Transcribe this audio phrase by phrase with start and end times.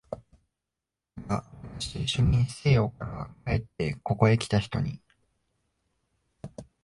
[0.09, 0.17] ま
[1.27, 1.45] た、
[1.79, 4.99] 私といっしょに西洋から帰ってここへきた人に